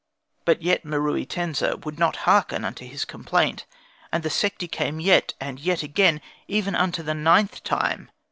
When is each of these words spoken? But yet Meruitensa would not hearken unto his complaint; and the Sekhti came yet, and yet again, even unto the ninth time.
But 0.45 0.63
yet 0.63 0.83
Meruitensa 0.83 1.77
would 1.85 1.99
not 1.99 2.15
hearken 2.25 2.65
unto 2.65 2.87
his 2.87 3.05
complaint; 3.05 3.67
and 4.11 4.23
the 4.23 4.29
Sekhti 4.31 4.67
came 4.67 4.99
yet, 4.99 5.35
and 5.39 5.59
yet 5.59 5.83
again, 5.83 6.21
even 6.47 6.73
unto 6.73 7.03
the 7.03 7.13
ninth 7.13 7.63
time. 7.63 8.09